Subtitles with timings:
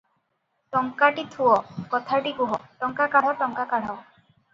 [0.77, 1.57] ଟଙ୍କାଟି ଥୁଅ,
[1.91, 3.95] କଥାଟି କୁହ, ଟଙ୍କା କାଢ଼, ଟଙ୍କା କାଢ଼।